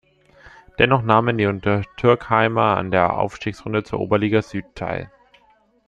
Dennoch 0.79 1.03
nahmen 1.03 1.37
die 1.37 1.45
Untertürkheimer 1.45 2.75
an 2.75 2.89
der 2.89 3.17
Aufstiegsrunde 3.19 3.83
zur 3.83 3.99
Oberliga 3.99 4.41
Süd 4.41 4.65
teil. 4.73 5.11